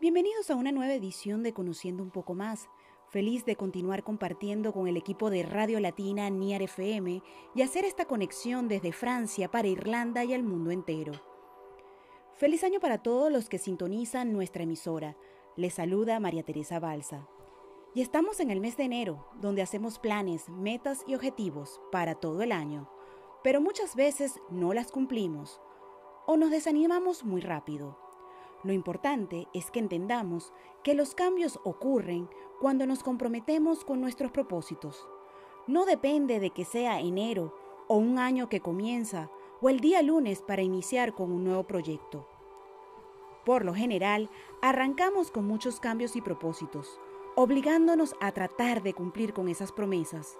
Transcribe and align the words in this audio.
Bienvenidos 0.00 0.50
a 0.50 0.56
una 0.56 0.72
nueva 0.72 0.94
edición 0.94 1.42
de 1.42 1.52
Conociendo 1.52 2.02
un 2.02 2.10
poco 2.10 2.32
más. 2.32 2.70
Feliz 3.10 3.44
de 3.44 3.54
continuar 3.54 4.02
compartiendo 4.02 4.72
con 4.72 4.88
el 4.88 4.96
equipo 4.96 5.28
de 5.28 5.42
Radio 5.42 5.78
Latina 5.78 6.30
NIAR 6.30 6.62
FM 6.62 7.22
y 7.54 7.60
hacer 7.60 7.84
esta 7.84 8.06
conexión 8.06 8.66
desde 8.66 8.92
Francia 8.92 9.50
para 9.50 9.68
Irlanda 9.68 10.24
y 10.24 10.32
al 10.32 10.42
mundo 10.42 10.70
entero. 10.70 11.12
Feliz 12.34 12.64
año 12.64 12.80
para 12.80 13.02
todos 13.02 13.30
los 13.30 13.50
que 13.50 13.58
sintonizan 13.58 14.32
nuestra 14.32 14.62
emisora. 14.62 15.18
Les 15.54 15.74
saluda 15.74 16.18
María 16.18 16.44
Teresa 16.44 16.80
Balsa. 16.80 17.28
Y 17.94 18.00
estamos 18.00 18.40
en 18.40 18.50
el 18.50 18.62
mes 18.62 18.78
de 18.78 18.84
enero, 18.84 19.28
donde 19.38 19.60
hacemos 19.60 19.98
planes, 19.98 20.48
metas 20.48 21.04
y 21.06 21.14
objetivos 21.14 21.78
para 21.92 22.14
todo 22.14 22.40
el 22.40 22.52
año, 22.52 22.90
pero 23.44 23.60
muchas 23.60 23.94
veces 23.96 24.40
no 24.48 24.72
las 24.72 24.90
cumplimos 24.92 25.60
o 26.26 26.38
nos 26.38 26.50
desanimamos 26.50 27.22
muy 27.22 27.42
rápido. 27.42 27.99
Lo 28.62 28.72
importante 28.72 29.48
es 29.54 29.70
que 29.70 29.78
entendamos 29.78 30.52
que 30.82 30.94
los 30.94 31.14
cambios 31.14 31.58
ocurren 31.64 32.28
cuando 32.60 32.86
nos 32.86 33.02
comprometemos 33.02 33.84
con 33.84 34.00
nuestros 34.00 34.30
propósitos. 34.30 35.08
No 35.66 35.86
depende 35.86 36.40
de 36.40 36.50
que 36.50 36.64
sea 36.64 37.00
enero 37.00 37.54
o 37.88 37.96
un 37.96 38.18
año 38.18 38.48
que 38.48 38.60
comienza 38.60 39.30
o 39.62 39.68
el 39.68 39.80
día 39.80 40.02
lunes 40.02 40.42
para 40.42 40.62
iniciar 40.62 41.14
con 41.14 41.32
un 41.32 41.44
nuevo 41.44 41.64
proyecto. 41.64 42.26
Por 43.44 43.64
lo 43.64 43.74
general, 43.74 44.28
arrancamos 44.60 45.30
con 45.30 45.46
muchos 45.46 45.80
cambios 45.80 46.14
y 46.16 46.20
propósitos, 46.20 47.00
obligándonos 47.36 48.14
a 48.20 48.32
tratar 48.32 48.82
de 48.82 48.92
cumplir 48.92 49.32
con 49.32 49.48
esas 49.48 49.72
promesas, 49.72 50.38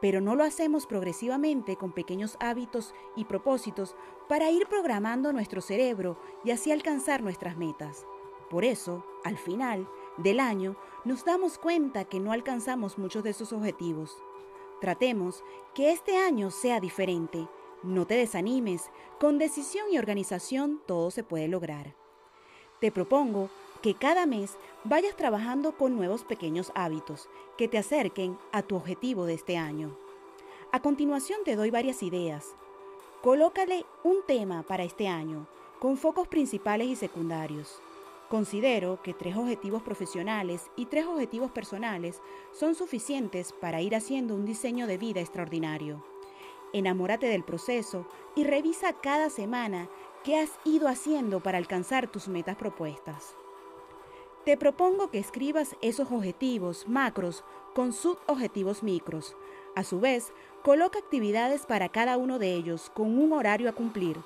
pero 0.00 0.20
no 0.20 0.34
lo 0.34 0.44
hacemos 0.44 0.86
progresivamente 0.86 1.76
con 1.76 1.92
pequeños 1.92 2.36
hábitos 2.40 2.94
y 3.16 3.24
propósitos 3.24 3.96
para 4.28 4.50
ir 4.50 4.66
programando 4.66 5.32
nuestro 5.32 5.60
cerebro 5.60 6.18
y 6.44 6.50
así 6.50 6.70
alcanzar 6.70 7.22
nuestras 7.22 7.56
metas. 7.56 8.06
Por 8.50 8.64
eso, 8.64 9.04
al 9.24 9.36
final 9.36 9.88
del 10.16 10.40
año, 10.40 10.76
nos 11.04 11.24
damos 11.24 11.58
cuenta 11.58 12.04
que 12.04 12.20
no 12.20 12.32
alcanzamos 12.32 12.98
muchos 12.98 13.22
de 13.22 13.30
esos 13.30 13.52
objetivos. 13.52 14.16
Tratemos 14.80 15.42
que 15.74 15.92
este 15.92 16.16
año 16.16 16.50
sea 16.50 16.80
diferente. 16.80 17.48
No 17.82 18.06
te 18.06 18.14
desanimes, 18.14 18.90
con 19.20 19.38
decisión 19.38 19.86
y 19.90 19.98
organización 19.98 20.80
todo 20.86 21.10
se 21.10 21.24
puede 21.24 21.48
lograr. 21.48 21.94
Te 22.80 22.92
propongo 22.92 23.50
que 23.82 23.94
cada 23.94 24.26
mes 24.26 24.56
vayas 24.84 25.16
trabajando 25.16 25.76
con 25.76 25.96
nuevos 25.96 26.24
pequeños 26.24 26.72
hábitos 26.74 27.28
que 27.56 27.68
te 27.68 27.78
acerquen 27.78 28.38
a 28.52 28.62
tu 28.62 28.76
objetivo 28.76 29.24
de 29.24 29.34
este 29.34 29.56
año. 29.56 29.96
A 30.72 30.80
continuación 30.80 31.40
te 31.44 31.56
doy 31.56 31.70
varias 31.70 32.02
ideas. 32.02 32.54
Colócale 33.22 33.86
un 34.04 34.18
tema 34.26 34.62
para 34.62 34.84
este 34.84 35.08
año, 35.08 35.46
con 35.78 35.96
focos 35.96 36.28
principales 36.28 36.88
y 36.88 36.96
secundarios. 36.96 37.80
Considero 38.28 39.00
que 39.02 39.14
tres 39.14 39.36
objetivos 39.36 39.82
profesionales 39.82 40.70
y 40.76 40.86
tres 40.86 41.06
objetivos 41.06 41.50
personales 41.50 42.20
son 42.52 42.74
suficientes 42.74 43.52
para 43.52 43.80
ir 43.80 43.94
haciendo 43.96 44.34
un 44.34 44.44
diseño 44.44 44.86
de 44.86 44.98
vida 44.98 45.20
extraordinario. 45.20 46.04
Enamórate 46.74 47.26
del 47.26 47.44
proceso 47.44 48.06
y 48.36 48.44
revisa 48.44 48.92
cada 48.92 49.30
semana 49.30 49.88
qué 50.24 50.36
has 50.36 50.50
ido 50.64 50.88
haciendo 50.88 51.40
para 51.40 51.56
alcanzar 51.56 52.08
tus 52.08 52.28
metas 52.28 52.56
propuestas. 52.56 53.34
Te 54.48 54.56
propongo 54.56 55.10
que 55.10 55.18
escribas 55.18 55.76
esos 55.82 56.10
objetivos 56.10 56.88
macros 56.88 57.44
con 57.74 57.92
subobjetivos 57.92 58.82
micros. 58.82 59.36
A 59.76 59.84
su 59.84 60.00
vez, 60.00 60.32
coloca 60.62 60.98
actividades 60.98 61.66
para 61.66 61.90
cada 61.90 62.16
uno 62.16 62.38
de 62.38 62.54
ellos 62.54 62.90
con 62.94 63.18
un 63.18 63.34
horario 63.34 63.68
a 63.68 63.74
cumplir. 63.74 64.16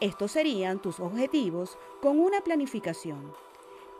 Estos 0.00 0.30
serían 0.30 0.80
tus 0.80 1.00
objetivos 1.00 1.76
con 2.00 2.20
una 2.20 2.40
planificación. 2.40 3.32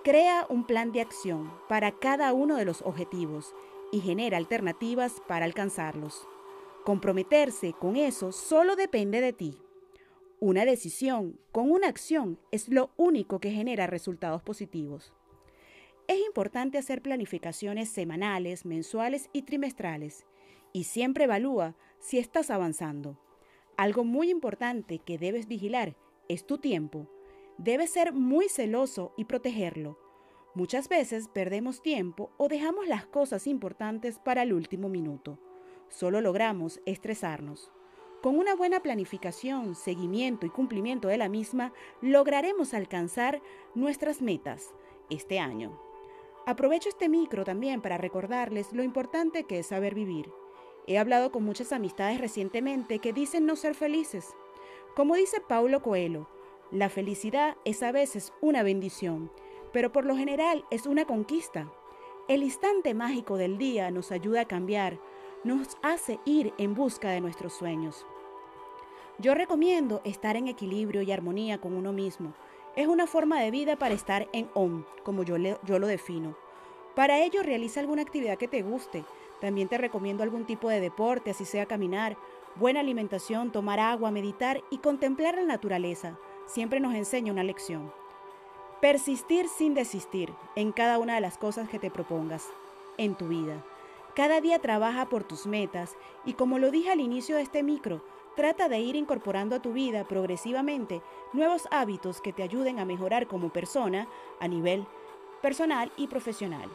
Crea 0.05 0.47
un 0.49 0.65
plan 0.65 0.93
de 0.93 1.01
acción 1.01 1.51
para 1.69 1.91
cada 1.91 2.33
uno 2.35 2.55
de 2.55 2.65
los 2.65 2.83
objetivos 2.83 3.53
y 3.91 3.99
genera 3.99 4.37
alternativas 4.37 5.21
para 5.27 5.45
alcanzarlos. 5.45 6.25
Comprometerse 6.85 7.73
con 7.73 7.97
eso 7.97 8.31
solo 8.31 8.77
depende 8.77 9.21
de 9.21 9.33
ti. 9.33 9.59
Una 10.39 10.65
decisión 10.65 11.37
con 11.51 11.69
una 11.73 11.89
acción 11.89 12.39
es 12.53 12.69
lo 12.69 12.91
único 12.97 13.41
que 13.41 13.51
genera 13.51 13.89
resultados 13.89 14.41
positivos. 14.41 15.13
Es 16.09 16.19
importante 16.25 16.79
hacer 16.79 17.03
planificaciones 17.03 17.91
semanales, 17.91 18.65
mensuales 18.65 19.29
y 19.35 19.43
trimestrales 19.43 20.25
y 20.73 20.85
siempre 20.85 21.25
evalúa 21.25 21.77
si 21.99 22.19
estás 22.19 22.51
avanzando. 22.51 23.19
Algo 23.77 24.05
muy 24.05 24.31
importante 24.31 25.01
que 25.01 25.19
debes 25.19 25.47
vigilar 25.47 25.97
es 26.29 26.47
tu 26.47 26.57
tiempo. 26.57 27.07
Debes 27.59 27.91
ser 27.91 28.15
muy 28.15 28.49
celoso 28.49 29.13
y 29.19 29.27
protegerlo. 29.27 29.99
Muchas 30.55 30.89
veces 30.89 31.29
perdemos 31.29 31.83
tiempo 31.83 32.31
o 32.39 32.49
dejamos 32.49 32.89
las 32.89 33.05
cosas 33.05 33.47
importantes 33.47 34.19
para 34.19 34.43
el 34.45 34.55
último 34.55 34.89
minuto. 34.89 35.39
Solo 35.89 36.23
logramos 36.23 36.81
estresarnos. 36.87 37.71
Con 38.23 38.39
una 38.39 38.55
buena 38.57 38.81
planificación, 38.81 39.75
seguimiento 39.75 40.47
y 40.47 40.49
cumplimiento 40.49 41.09
de 41.09 41.19
la 41.19 41.29
misma, 41.29 41.75
lograremos 42.01 42.73
alcanzar 42.73 43.43
nuestras 43.75 44.23
metas 44.23 44.75
este 45.11 45.39
año. 45.39 45.88
Aprovecho 46.49 46.89
este 46.89 47.11
micro 47.11 47.45
también 47.45 47.83
para 47.83 47.99
recordarles 47.99 48.73
lo 48.73 48.83
importante 48.83 49.45
que 49.45 49.59
es 49.59 49.67
saber 49.67 49.95
vivir. 49.95 50.33
He 50.87 50.97
hablado 50.97 51.31
con 51.31 51.45
muchas 51.45 51.75
amistades 51.75 52.23
recientemente 52.23 53.01
que 53.01 53.13
dicen 53.13 53.45
no 53.45 53.55
ser 53.55 53.75
felices. 53.75 54.35
Como 54.97 55.15
dice 55.15 55.43
Paulo 55.47 55.83
Coelho, 55.83 56.27
la 56.71 56.89
felicidad 56.89 57.59
es 57.67 57.83
a 57.83 57.93
veces 57.93 58.33
una 58.41 58.63
bendición, 58.63 59.31
pero 59.75 59.93
por 59.93 60.07
lo 60.07 60.17
general 60.17 60.65
es 60.71 60.87
una 60.87 61.05
conquista. 61.05 61.71
El 62.29 62.43
instante 62.43 62.95
mágico 62.95 63.37
del 63.37 63.59
día 63.59 63.91
nos 63.91 64.11
ayuda 64.11 64.41
a 64.41 64.49
cambiar, 64.49 64.99
nos 65.45 65.77
hace 65.83 66.19
ir 66.25 66.55
en 66.57 66.73
busca 66.73 67.11
de 67.11 67.21
nuestros 67.21 67.53
sueños. 67.53 68.07
Yo 69.19 69.35
recomiendo 69.35 70.01
estar 70.03 70.35
en 70.37 70.49
equilibrio 70.49 71.03
y 71.03 71.13
armonía 71.13 71.61
con 71.61 71.75
uno 71.75 71.93
mismo, 71.93 72.33
es 72.79 72.87
una 72.87 73.09
forma 73.09 73.41
de 73.41 73.51
vida 73.51 73.75
para 73.75 73.93
estar 73.93 74.29
en 74.33 74.49
on, 74.55 74.87
como 75.03 75.25
yo, 75.25 75.37
yo 75.37 75.79
lo 75.81 75.89
defino. 75.89 76.37
Para 76.95 77.19
ello 77.19 77.43
realiza 77.43 77.81
alguna 77.81 78.03
actividad 78.03 78.39
que 78.39 78.47
te 78.47 78.63
guste. 78.63 79.05
También 79.41 79.67
te 79.67 79.79
recomiendo 79.79 80.23
algún 80.23 80.45
tipo 80.45 80.69
de 80.69 80.79
deporte, 80.79 81.33
así 81.33 81.45
sea 81.45 81.67
caminar, 81.67 82.17
buena 82.55 82.79
alimentación, 82.79 83.51
tomar 83.51 83.81
agua, 83.81 84.13
meditar 84.13 84.63
y 84.71 84.79
contemplar 84.79 85.35
la 85.35 85.43
naturaleza. 85.43 86.21
Siempre 86.47 86.79
nos 86.79 86.95
enseña 86.95 87.33
una 87.33 87.43
lección. 87.43 87.93
Persistir 88.81 89.49
sin 89.49 89.75
desistir 89.75 90.33
en 90.55 90.71
cada 90.71 91.01
una 91.01 91.17
de 91.17 91.21
las 91.21 91.37
cosas 91.37 91.69
que 91.69 91.81
te 91.81 91.91
propongas 91.91 92.47
en 92.97 93.17
tu 93.17 93.27
vida. 93.27 93.65
Cada 94.15 94.41
día 94.41 94.61
trabaja 94.61 95.09
por 95.09 95.25
tus 95.25 95.49
metas 95.49 95.97
y 96.25 96.35
como 96.35 96.61
lo 96.61 96.71
dije 96.71 96.93
al 96.93 97.01
inicio 97.01 97.35
de 97.35 97.43
este 97.43 97.65
micro, 97.65 98.05
Trata 98.39 98.69
de 98.69 98.79
ir 98.79 98.95
incorporando 98.95 99.57
a 99.57 99.59
tu 99.61 99.73
vida 99.73 100.05
progresivamente 100.05 101.03
nuevos 101.33 101.67
hábitos 101.73 102.21
que 102.21 102.33
te 102.33 102.45
ayuden 102.45 102.79
a 102.79 102.85
mejorar 102.85 103.27
como 103.27 103.49
persona 103.49 104.07
a 104.39 104.47
nivel 104.47 104.87
personal 105.43 105.91
y 105.97 106.07
profesional. 106.07 106.71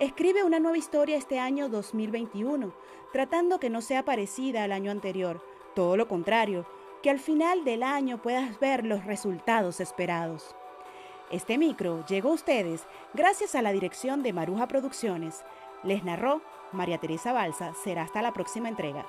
Escribe 0.00 0.44
una 0.44 0.60
nueva 0.60 0.78
historia 0.78 1.18
este 1.18 1.38
año 1.38 1.68
2021, 1.68 2.72
tratando 3.12 3.60
que 3.60 3.68
no 3.68 3.82
sea 3.82 4.06
parecida 4.06 4.64
al 4.64 4.72
año 4.72 4.90
anterior, 4.90 5.44
todo 5.74 5.98
lo 5.98 6.08
contrario, 6.08 6.64
que 7.02 7.10
al 7.10 7.18
final 7.18 7.64
del 7.64 7.82
año 7.82 8.22
puedas 8.22 8.58
ver 8.58 8.86
los 8.86 9.04
resultados 9.04 9.78
esperados. 9.78 10.56
Este 11.30 11.58
micro 11.58 12.02
llegó 12.06 12.30
a 12.30 12.36
ustedes 12.36 12.86
gracias 13.12 13.54
a 13.54 13.60
la 13.60 13.72
dirección 13.72 14.22
de 14.22 14.32
Maruja 14.32 14.68
Producciones. 14.68 15.44
Les 15.82 16.02
narró 16.02 16.40
María 16.72 16.96
Teresa 16.96 17.34
Balsa. 17.34 17.74
Será 17.74 18.04
hasta 18.04 18.22
la 18.22 18.32
próxima 18.32 18.70
entrega. 18.70 19.04